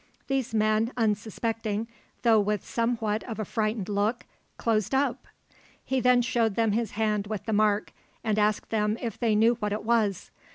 [0.27, 1.87] These men, unsuspecting,
[2.23, 4.25] though with somewhat of a frightened look,
[4.57, 5.27] closed up.
[5.85, 7.93] He then showed them his hand with the mark,
[8.23, 10.31] and asked them if they knew what it was.